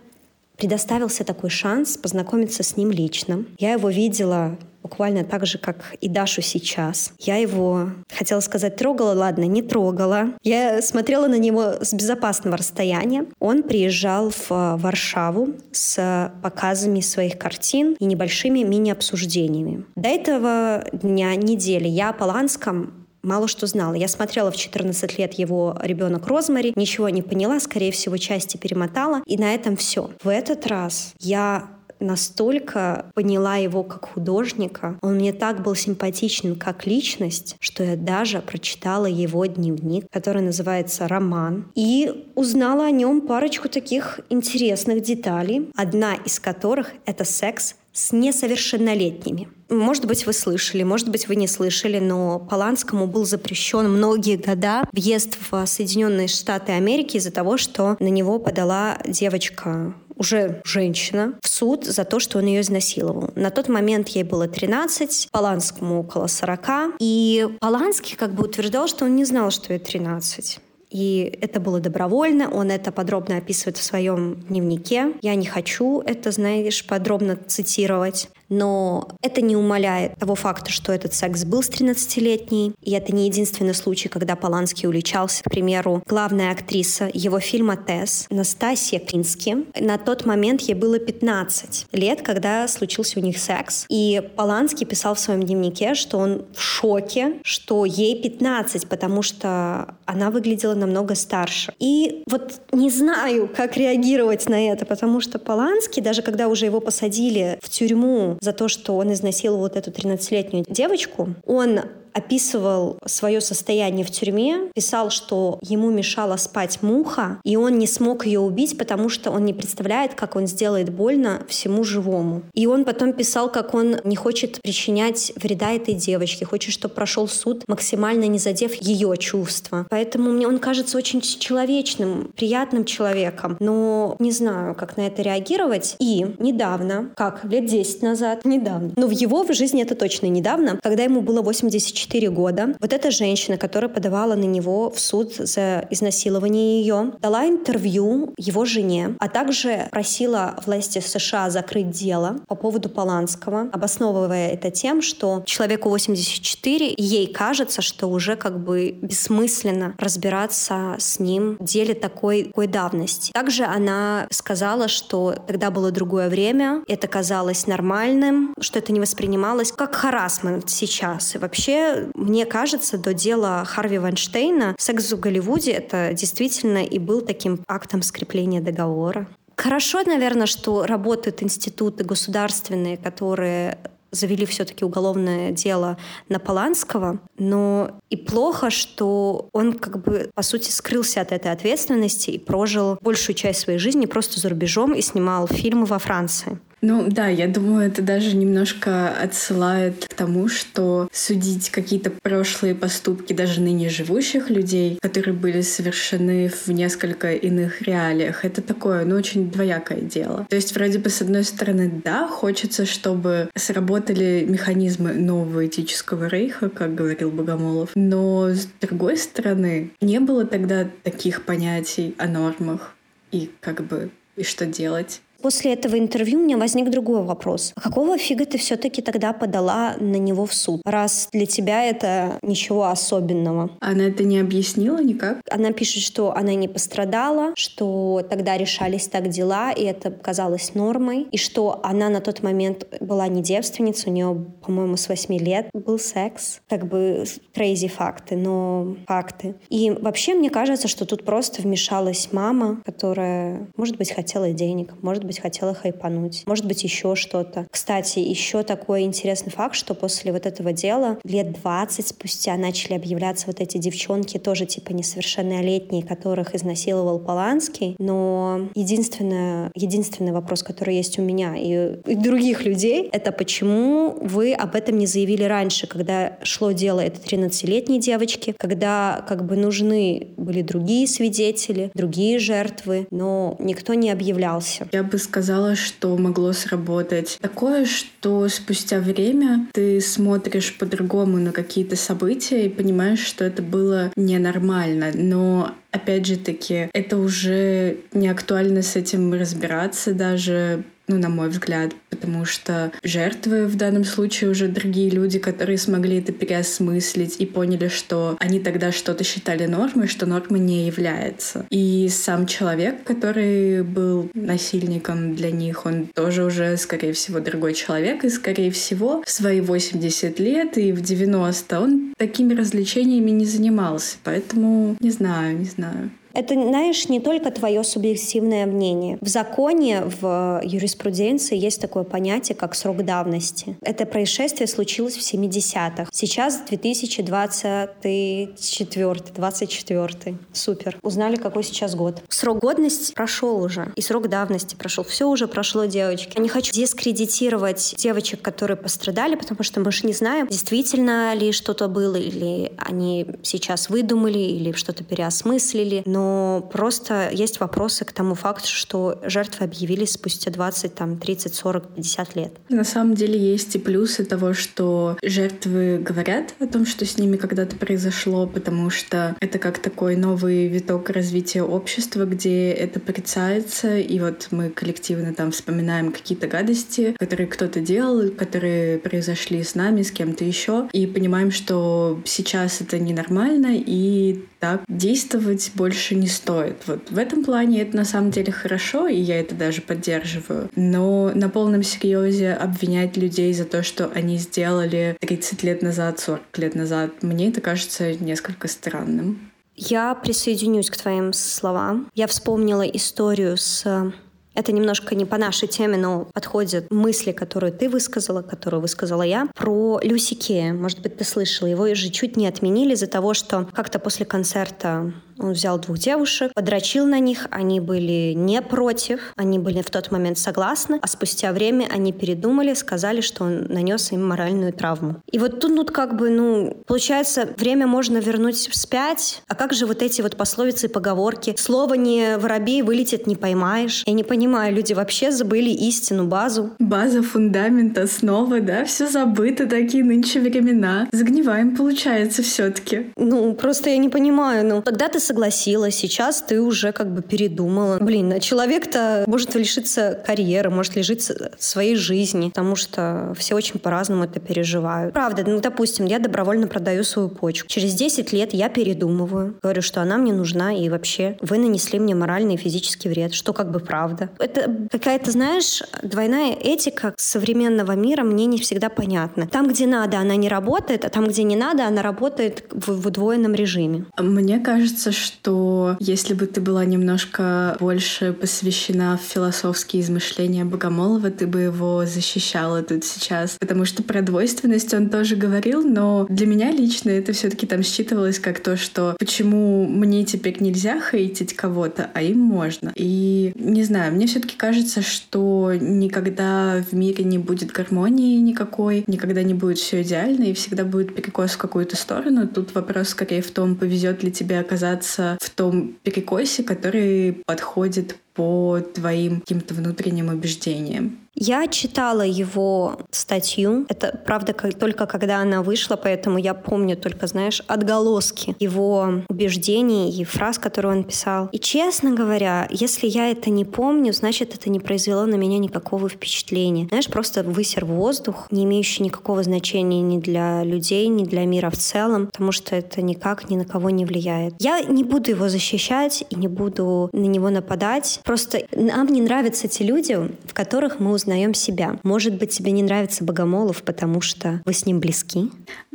[0.58, 3.44] предоставился такой шанс познакомиться с ним лично.
[3.58, 7.12] Я его видела буквально так же, как и Дашу сейчас.
[7.18, 10.28] Я его, хотела сказать, трогала, ладно, не трогала.
[10.44, 13.26] Я смотрела на него с безопасного расстояния.
[13.40, 19.84] Он приезжал в Варшаву с показами своих картин и небольшими мини-обсуждениями.
[19.96, 23.94] До этого дня, недели я о Поланском мало что знала.
[23.94, 29.22] Я смотрела в 14 лет его ребенок Розмари, ничего не поняла, скорее всего, части перемотала,
[29.26, 30.10] и на этом все.
[30.22, 31.68] В этот раз я
[32.00, 38.40] настолько поняла его как художника, он мне так был симпатичен как личность, что я даже
[38.40, 46.14] прочитала его дневник, который называется «Роман», и узнала о нем парочку таких интересных деталей, одна
[46.14, 49.48] из которых— это секс с несовершеннолетними.
[49.70, 54.84] Может быть, вы слышали, может быть, вы не слышали, но Поланскому был запрещен многие года
[54.92, 61.48] въезд в Соединенные Штаты Америки из-за того, что на него подала девочка уже женщина в
[61.48, 63.30] суд за то, что он ее изнасиловал.
[63.34, 66.96] На тот момент ей было 13, Поланскому около 40.
[67.00, 70.60] И Поланский как бы утверждал, что он не знал, что ей 13.
[70.96, 75.12] И это было добровольно, он это подробно описывает в своем дневнике.
[75.20, 78.30] Я не хочу это, знаешь, подробно цитировать.
[78.48, 82.72] Но это не умаляет того факта, что этот секс был с 13-летней.
[82.82, 85.42] И это не единственный случай, когда Поланский уличался.
[85.42, 89.66] К примеру, главная актриса его фильма «Тесс» Настасья Клински.
[89.80, 93.86] На тот момент ей было 15 лет, когда случился у них секс.
[93.88, 99.94] И Поланский писал в своем дневнике, что он в шоке, что ей 15, потому что
[100.04, 101.72] она выглядела намного старше.
[101.78, 106.80] И вот не знаю, как реагировать на это, потому что Поланский, даже когда уже его
[106.80, 111.80] посадили в тюрьму за то, что он изнасиловал вот эту 13-летнюю девочку, он
[112.16, 118.24] описывал свое состояние в тюрьме, писал, что ему мешала спать муха, и он не смог
[118.24, 122.42] ее убить, потому что он не представляет, как он сделает больно всему живому.
[122.54, 127.28] И он потом писал, как он не хочет причинять вреда этой девочке, хочет, чтобы прошел
[127.28, 129.86] суд, максимально не задев ее чувства.
[129.90, 135.96] Поэтому мне он кажется очень человечным, приятным человеком, но не знаю, как на это реагировать.
[135.98, 140.80] И недавно, как лет 10 назад, недавно, но в его в жизни это точно недавно,
[140.82, 142.74] когда ему было 84 4 года.
[142.80, 148.64] Вот эта женщина, которая подавала на него в суд за изнасилование ее, дала интервью его
[148.64, 155.42] жене, а также просила власти США закрыть дело по поводу Поланского, обосновывая это тем, что
[155.46, 162.44] человеку 84, ей кажется, что уже как бы бессмысленно разбираться с ним в деле такой,
[162.44, 163.32] такой давности.
[163.32, 169.72] Также она сказала, что тогда было другое время, это казалось нормальным, что это не воспринималось
[169.72, 171.34] как харасмент сейчас.
[171.34, 177.20] И вообще мне кажется, до дела Харви Вайнштейна секс в Голливуде это действительно и был
[177.20, 179.26] таким актом скрепления договора.
[179.56, 183.78] Хорошо, наверное, что работают институты государственные, которые
[184.12, 185.96] завели все-таки уголовное дело
[186.28, 192.30] на Поланского, но и плохо, что он как бы, по сути, скрылся от этой ответственности
[192.30, 196.58] и прожил большую часть своей жизни просто за рубежом и снимал фильмы во Франции.
[196.88, 203.32] Ну да, я думаю, это даже немножко отсылает к тому, что судить какие-то прошлые поступки
[203.32, 209.50] даже ныне живущих людей, которые были совершены в несколько иных реалиях, это такое, ну, очень
[209.50, 210.46] двоякое дело.
[210.48, 216.68] То есть вроде бы с одной стороны, да, хочется, чтобы сработали механизмы нового этического рейха,
[216.68, 222.94] как говорил Богомолов, но с другой стороны, не было тогда таких понятий о нормах
[223.32, 225.20] и как бы и что делать.
[225.46, 227.72] После этого интервью у меня возник другой вопрос.
[227.76, 232.40] А какого фига ты все-таки тогда подала на него в суд, раз для тебя это
[232.42, 233.70] ничего особенного?
[233.78, 235.38] Она это не объяснила никак?
[235.48, 241.28] Она пишет, что она не пострадала, что тогда решались так дела, и это казалось нормой,
[241.30, 245.68] и что она на тот момент была не девственница, у нее, по-моему, с 8 лет
[245.72, 246.60] был секс.
[246.68, 249.54] Как бы crazy факты, но факты.
[249.68, 255.22] И вообще мне кажется, что тут просто вмешалась мама, которая, может быть, хотела денег, может
[255.22, 256.42] быть, быть, хотела хайпануть.
[256.46, 257.66] Может быть, еще что-то.
[257.70, 263.46] Кстати, еще такой интересный факт, что после вот этого дела лет 20 спустя начали объявляться
[263.46, 267.96] вот эти девчонки, тоже типа несовершеннолетние, которых изнасиловал Поланский.
[267.98, 274.52] Но единственное, единственный вопрос, который есть у меня и, и других людей, это почему вы
[274.54, 280.28] об этом не заявили раньше, когда шло дело этой 13-летней девочки, когда как бы нужны
[280.36, 284.88] были другие свидетели, другие жертвы, но никто не объявлялся.
[284.92, 287.38] Я бы бы сказала, что могло сработать.
[287.40, 294.12] Такое, что спустя время ты смотришь по-другому на какие-то события и понимаешь, что это было
[294.14, 295.12] ненормально.
[295.14, 301.48] Но опять же таки, это уже не актуально с этим разбираться даже ну, на мой
[301.48, 307.46] взгляд, потому что жертвы в данном случае уже другие люди, которые смогли это переосмыслить и
[307.46, 311.66] поняли, что они тогда что-то считали нормой, что нормой не является.
[311.70, 318.24] И сам человек, который был насильником для них, он тоже уже, скорее всего, другой человек,
[318.24, 324.16] и, скорее всего, в свои 80 лет и в 90 он такими развлечениями не занимался.
[324.24, 326.10] Поэтому не знаю, не знаю.
[326.36, 329.16] Это, знаешь, не только твое субъективное мнение.
[329.22, 333.78] В законе, в юриспруденции есть такое понятие, как срок давности.
[333.80, 336.08] Это происшествие случилось в 70-х.
[336.12, 340.36] Сейчас 2024, 24.
[340.52, 340.98] Супер.
[341.02, 342.22] Узнали, какой сейчас год.
[342.28, 343.90] Срок годности прошел уже.
[343.96, 345.04] И срок давности прошел.
[345.04, 346.32] Все уже прошло, девочки.
[346.36, 351.52] Я не хочу дискредитировать девочек, которые пострадали, потому что мы же не знаем, действительно ли
[351.52, 356.02] что-то было, или они сейчас выдумали, или что-то переосмыслили.
[356.04, 356.25] Но
[356.72, 362.36] просто есть вопросы к тому факту, что жертвы объявились спустя 20, там, 30, 40, 50
[362.36, 362.52] лет.
[362.68, 367.36] На самом деле есть и плюсы того, что жертвы говорят о том, что с ними
[367.36, 374.18] когда-то произошло, потому что это как такой новый виток развития общества, где это порицается, и
[374.20, 380.10] вот мы коллективно там вспоминаем какие-то гадости, которые кто-то делал, которые произошли с нами, с
[380.10, 386.82] кем-то еще, и понимаем, что сейчас это ненормально, и так действовать больше не стоит.
[386.86, 390.68] Вот в этом плане это на самом деле хорошо, и я это даже поддерживаю.
[390.74, 396.40] Но на полном серьезе обвинять людей за то, что они сделали 30 лет назад, 40
[396.58, 399.52] лет назад, мне это кажется несколько странным.
[399.76, 402.08] Я присоединюсь к твоим словам.
[402.14, 404.12] Я вспомнила историю с
[404.56, 409.48] это немножко не по нашей теме, но подходят мысли, которые ты высказала, которые высказала я,
[409.54, 410.72] про Люси.
[410.72, 411.68] Может быть, ты слышала.
[411.68, 416.52] Его же чуть не отменили из-за того, что как-то после концерта он взял двух девушек,
[416.54, 421.52] подрочил на них, они были не против, они были в тот момент согласны, а спустя
[421.52, 425.22] время они передумали, сказали, что он нанес им моральную травму.
[425.30, 429.86] И вот тут, ну, как бы, ну, получается, время можно вернуть вспять, а как же
[429.86, 431.54] вот эти вот пословицы и поговорки?
[431.58, 434.02] Слово не воробей вылетит, не поймаешь.
[434.06, 436.70] Я не понимаю, люди вообще забыли истину, базу.
[436.78, 441.08] База, фундамент, основа, да, все забыто, такие нынче времена.
[441.12, 443.12] Загниваем, получается, все-таки.
[443.16, 447.98] Ну, просто я не понимаю, ну, тогда ты согласилась, сейчас ты уже как бы передумала.
[447.98, 454.24] Блин, а человек-то может лишиться карьеры, может лишиться своей жизни, потому что все очень по-разному
[454.24, 455.12] это переживают.
[455.12, 457.68] Правда, ну, допустим, я добровольно продаю свою почку.
[457.68, 462.14] Через 10 лет я передумываю, говорю, что она мне нужна, и вообще вы нанесли мне
[462.14, 464.30] моральный и физический вред, что как бы правда.
[464.38, 469.46] Это какая-то, знаешь, двойная этика современного мира мне не всегда понятна.
[469.46, 473.06] Там, где надо, она не работает, а там, где не надо, она работает в, в
[473.06, 474.06] удвоенном режиме.
[474.18, 481.46] Мне кажется, что если бы ты была немножко больше посвящена в философские измышления Богомолова, ты
[481.46, 483.56] бы его защищала тут сейчас.
[483.58, 487.82] Потому что про двойственность он тоже говорил, но для меня лично это все таки там
[487.82, 492.92] считывалось как то, что почему мне теперь нельзя хейтить кого-то, а им можно.
[492.94, 499.04] И не знаю, мне все таки кажется, что никогда в мире не будет гармонии никакой,
[499.06, 502.46] никогда не будет все идеально, и всегда будет перекос в какую-то сторону.
[502.46, 508.16] Тут вопрос скорее в том, повезет ли тебе оказаться оказаться в том перекосе, который подходит
[508.34, 511.18] по твоим каким-то внутренним убеждениям.
[511.38, 513.84] Я читала его статью.
[513.90, 520.10] Это, правда, как, только когда она вышла, поэтому я помню только, знаешь, отголоски его убеждений
[520.10, 521.50] и фраз, которые он писал.
[521.52, 526.08] И, честно говоря, если я это не помню, значит, это не произвело на меня никакого
[526.08, 526.86] впечатления.
[526.88, 531.76] Знаешь, просто высер воздух, не имеющий никакого значения ни для людей, ни для мира в
[531.76, 534.54] целом, потому что это никак ни на кого не влияет.
[534.58, 538.20] Я не буду его защищать и не буду на него нападать.
[538.24, 540.14] Просто нам не нравятся те люди,
[540.46, 541.98] в которых мы узнаем себя.
[542.02, 545.50] Может быть, тебе не нравится Богомолов, потому что вы с ним близки?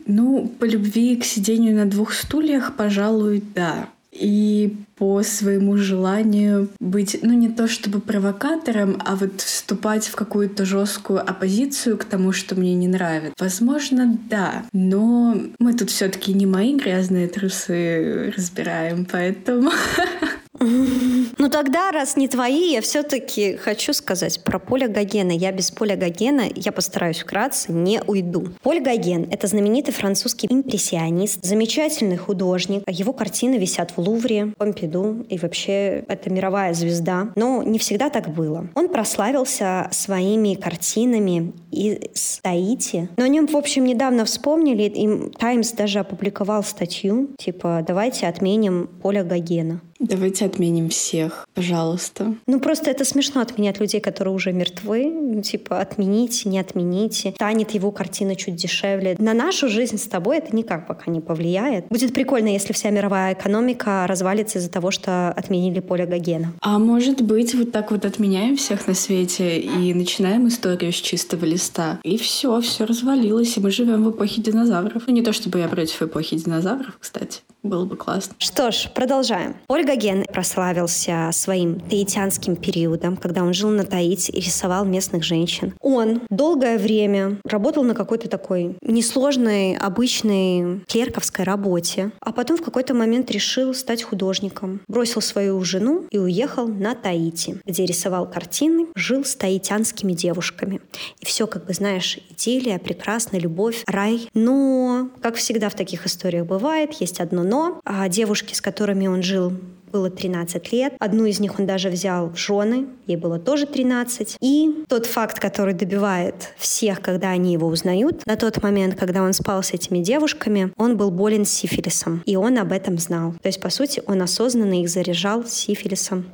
[0.06, 3.90] Ну, по любви к сидению на двух стульях, пожалуй, да.
[4.12, 10.66] И по своему желанию быть, ну не то чтобы провокатором, а вот вступать в какую-то
[10.66, 13.34] жесткую оппозицию к тому, что мне не нравится.
[13.40, 14.66] Возможно, да.
[14.74, 19.72] Но мы тут все-таки не мои грязные трусы разбираем, поэтому
[21.38, 25.32] Ну тогда, раз не твои, я все-таки хочу сказать про Поля Гогена.
[25.32, 28.50] Я без Поля Гогена, я постараюсь вкратце, не уйду.
[28.62, 32.84] Поль Гоген— это знаменитый французский импрессионист, замечательный художник.
[32.88, 37.30] Его картины висят в Лувре, Помпиду, и вообще это мировая звезда.
[37.36, 38.68] Но не всегда так было.
[38.76, 43.10] Он прославился своими картинами из Таити.
[43.18, 48.90] Но о нем, в общем, недавно вспомнили, и Таймс даже опубликовал статью, типа «Давайте отменим
[49.02, 49.82] Поля Гогена».
[50.02, 52.34] Давайте отменим всех, пожалуйста.
[52.48, 55.06] Ну, просто это смешно отменять людей, которые уже мертвы.
[55.06, 57.34] Ну, типа, отмените, не отмените.
[57.36, 59.16] Станет его картина чуть дешевле.
[59.20, 61.86] На нашу жизнь с тобой это никак пока не повлияет.
[61.90, 66.52] Будет прикольно, если вся мировая экономика развалится из-за того, что отменили поле Гогена.
[66.62, 71.46] А может быть, вот так вот отменяем всех на свете и начинаем историю с чистого
[71.46, 72.00] листа.
[72.04, 75.04] И все, все развалилось, и мы живем в эпохе динозавров.
[75.06, 77.42] Ну, не то чтобы я против эпохи динозавров, кстати.
[77.64, 78.34] Было бы классно.
[78.40, 79.56] Что ж, продолжаем.
[79.68, 85.76] Ольга Ген прославился своим таитянским периодом, когда он жил на Таити и рисовал местных женщин.
[85.80, 92.96] Он долгое время работал на какой-то такой несложной, обычной клерковской работе, а потом в какой-то
[92.96, 94.82] момент решил стать художником.
[94.88, 100.82] Бросил свою жену и уехал на Таити, где рисовал картины, жил с таитянскими девушками.
[101.20, 104.28] И все, как бы, знаешь, идиллия, прекрасная любовь, рай.
[104.34, 107.82] Но, как всегда в таких историях бывает, есть одно но.
[107.84, 109.52] А девушки, с которыми он жил,
[109.92, 110.94] было 13 лет.
[111.00, 114.38] Одну из них он даже взял в жены, ей было тоже 13.
[114.40, 119.34] И тот факт, который добивает всех, когда они его узнают, на тот момент, когда он
[119.34, 123.34] спал с этими девушками, он был болен сифилисом, и он об этом знал.
[123.42, 126.28] То есть, по сути, он осознанно их заряжал сифилисом.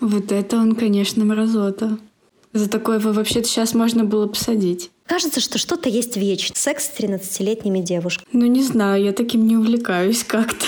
[0.00, 1.98] Вот это он, конечно, мразота.
[2.54, 4.90] За такое его вообще-то сейчас можно было посадить.
[5.06, 6.54] Кажется, что что-то есть вечно.
[6.56, 8.28] Секс с 13-летними девушками.
[8.32, 10.66] Ну, не знаю, я таким не увлекаюсь как-то.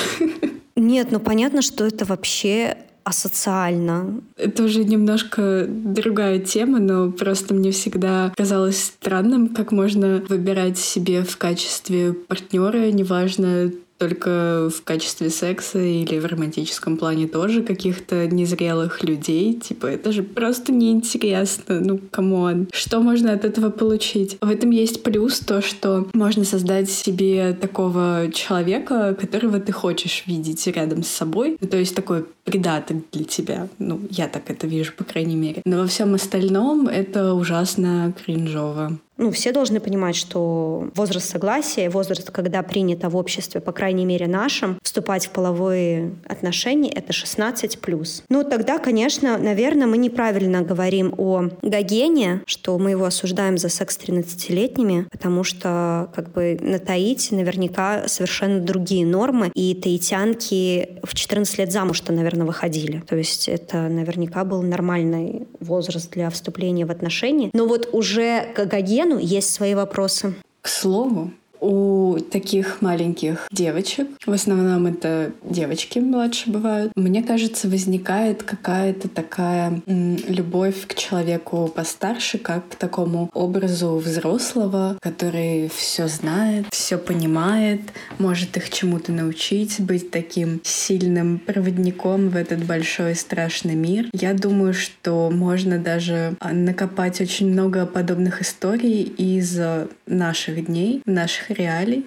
[0.76, 4.20] Нет, ну понятно, что это вообще асоциально.
[4.36, 11.22] Это уже немножко другая тема, но просто мне всегда казалось странным, как можно выбирать себе
[11.22, 19.02] в качестве партнера, неважно, только в качестве секса или в романтическом плане тоже каких-то незрелых
[19.02, 19.54] людей.
[19.54, 21.80] Типа, это же просто неинтересно.
[21.80, 22.68] Ну, come on.
[22.72, 24.38] Что можно от этого получить?
[24.40, 30.66] В этом есть плюс то, что можно создать себе такого человека, которого ты хочешь видеть
[30.68, 31.56] рядом с собой.
[31.60, 33.68] Ну, то есть такой придаток для тебя.
[33.78, 35.62] Ну, я так это вижу, по крайней мере.
[35.64, 42.30] Но во всем остальном это ужасно кринжово ну, все должны понимать, что возраст согласия, возраст,
[42.30, 48.22] когда принято в обществе, по крайней мере нашем, вступать в половые отношения, это 16 плюс.
[48.30, 53.96] Ну, тогда, конечно, наверное, мы неправильно говорим о Гогене, что мы его осуждаем за секс
[53.96, 61.14] с 13-летними, потому что как бы на Таити наверняка совершенно другие нормы, и таитянки в
[61.14, 63.02] 14 лет замуж-то, наверное, выходили.
[63.08, 67.50] То есть это наверняка был нормальный возраст для вступления в отношения.
[67.52, 68.66] Но вот уже к
[69.08, 70.34] Елену есть свои вопросы.
[70.60, 78.42] К слову, у таких маленьких девочек, в основном это девочки младше бывают, мне кажется, возникает
[78.42, 86.66] какая-то такая м, любовь к человеку постарше, как к такому образу взрослого, который все знает,
[86.70, 87.80] все понимает,
[88.18, 94.08] может их чему-то научить, быть таким сильным проводником в этот большой страшный мир.
[94.12, 99.58] Я думаю, что можно даже а, накопать очень много подобных историй из
[100.06, 102.06] наших дней, наших реалий.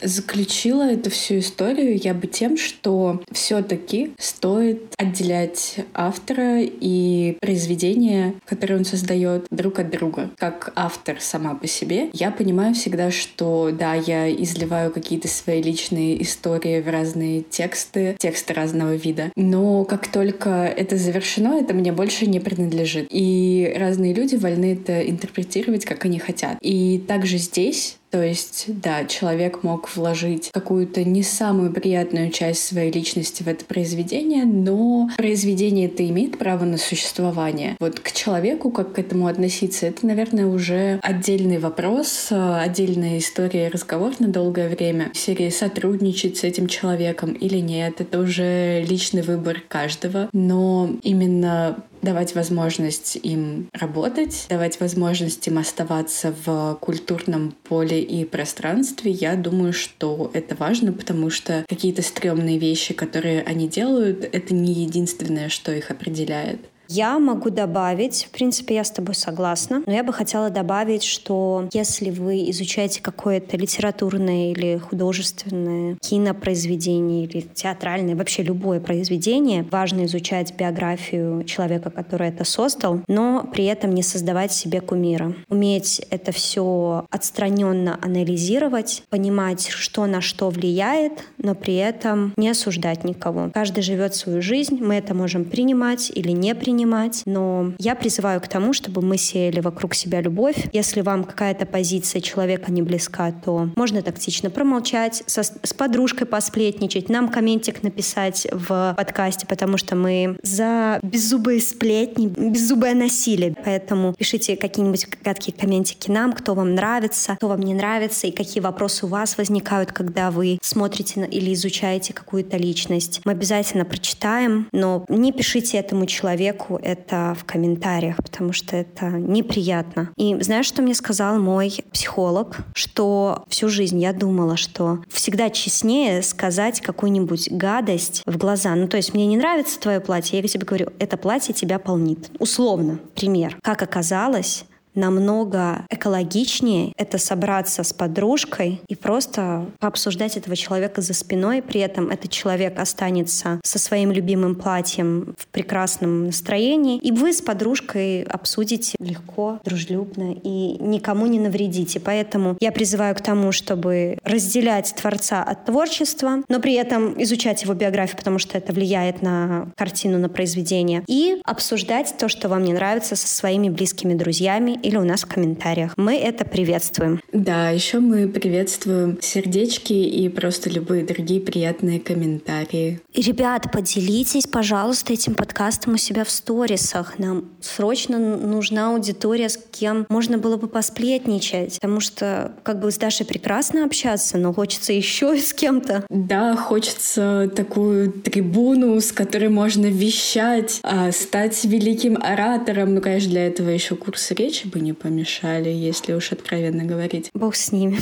[0.00, 8.76] Заключила эту всю историю я бы тем, что все-таки стоит отделять автора и произведение, которое
[8.76, 10.30] он создает, друг от друга.
[10.36, 16.22] Как автор сама по себе, я понимаю всегда, что да, я изливаю какие-то свои личные
[16.22, 22.26] истории в разные тексты, тексты разного вида, но как только это завершено, это мне больше
[22.26, 23.08] не принадлежит.
[23.10, 26.58] И разные люди вольны это интерпретировать, как они хотят.
[26.60, 32.90] И также здесь то есть, да, человек мог вложить какую-то не самую приятную часть своей
[32.90, 37.76] личности в это произведение, но произведение это имеет право на существование.
[37.80, 43.70] Вот к человеку, как к этому относиться, это, наверное, уже отдельный вопрос, отдельная история и
[43.70, 45.10] разговор на долгое время.
[45.14, 50.28] В сотрудничать с этим человеком или нет, это уже личный выбор каждого.
[50.32, 59.10] Но именно давать возможность им работать, давать возможность им оставаться в культурном поле и пространстве,
[59.10, 64.72] я думаю, что это важно, потому что какие-то стрёмные вещи, которые они делают, это не
[64.72, 66.60] единственное, что их определяет.
[66.88, 71.68] Я могу добавить, в принципе, я с тобой согласна, но я бы хотела добавить, что
[71.74, 80.54] если вы изучаете какое-то литературное или художественное кинопроизведение или театральное, вообще любое произведение, важно изучать
[80.56, 85.34] биографию человека, который это создал, но при этом не создавать себе кумира.
[85.50, 93.04] Уметь это все отстраненно анализировать, понимать, что на что влияет, но при этом не осуждать
[93.04, 93.50] никого.
[93.52, 96.77] Каждый живет свою жизнь, мы это можем принимать или не принимать,
[97.26, 100.68] но я призываю к тому, чтобы мы сеяли вокруг себя любовь.
[100.72, 107.08] Если вам какая-то позиция человека не близка, то можно тактично промолчать, со, с подружкой посплетничать,
[107.08, 113.54] нам комментик написать в подкасте, потому что мы за беззубые сплетни, беззубое насилие.
[113.64, 118.62] Поэтому пишите какие-нибудь гадкие комментики нам, кто вам нравится, кто вам не нравится, и какие
[118.62, 123.20] вопросы у вас возникают, когда вы смотрите или изучаете какую-то личность.
[123.24, 130.10] Мы обязательно прочитаем, но не пишите этому человеку это в комментариях, потому что это неприятно.
[130.16, 132.58] И знаешь, что мне сказал мой психолог?
[132.74, 138.74] Что всю жизнь я думала, что всегда честнее сказать какую-нибудь гадость в глаза.
[138.74, 142.30] Ну, то есть мне не нравится твое платье, я тебе говорю, это платье тебя полнит.
[142.38, 143.56] Условно, пример.
[143.62, 144.64] Как оказалось,
[144.98, 151.62] намного экологичнее это собраться с подружкой и просто пообсуждать этого человека за спиной.
[151.62, 156.98] При этом этот человек останется со своим любимым платьем в прекрасном настроении.
[156.98, 162.00] И вы с подружкой обсудите легко, дружелюбно и никому не навредите.
[162.00, 167.74] Поэтому я призываю к тому, чтобы разделять творца от творчества, но при этом изучать его
[167.74, 171.04] биографию, потому что это влияет на картину, на произведение.
[171.06, 175.26] И обсуждать то, что вам не нравится со своими близкими друзьями или у нас в
[175.26, 175.92] комментариях.
[175.96, 177.20] Мы это приветствуем.
[177.32, 183.00] Да, еще мы приветствуем сердечки и просто любые другие приятные комментарии.
[183.14, 187.18] Ребят, поделитесь, пожалуйста, этим подкастом у себя в сторисах.
[187.18, 192.96] Нам срочно нужна аудитория, с кем можно было бы посплетничать, потому что как бы с
[192.96, 196.06] Дашей прекрасно общаться, но хочется еще и с кем-то.
[196.08, 202.94] Да, хочется такую трибуну, с которой можно вещать, а, стать великим оратором.
[202.94, 207.30] Ну, конечно, для этого еще курсы речи бы не помешали, если уж откровенно говорить.
[207.34, 207.98] Бог с ними.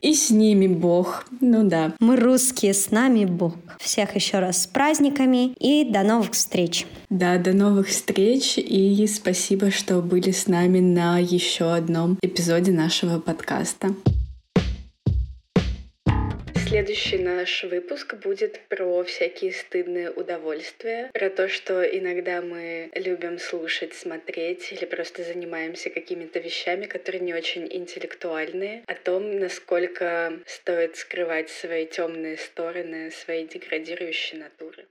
[0.00, 1.26] И с ними Бог.
[1.40, 1.92] Ну да.
[2.00, 3.54] Мы русские, с нами Бог.
[3.78, 6.86] Всех еще раз с праздниками и до новых встреч.
[7.10, 13.18] Да, до новых встреч и спасибо, что были с нами на еще одном эпизоде нашего
[13.18, 13.88] подкаста.
[16.70, 23.92] Следующий наш выпуск будет про всякие стыдные удовольствия, про то, что иногда мы любим слушать,
[23.92, 31.50] смотреть или просто занимаемся какими-то вещами, которые не очень интеллектуальные, о том, насколько стоит скрывать
[31.50, 34.86] свои темные стороны, свои деградирующие натуры.